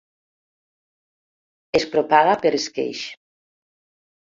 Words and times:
Es 1.81 1.87
propaga 1.93 2.35
per 2.47 2.55
esqueix. 2.61 3.05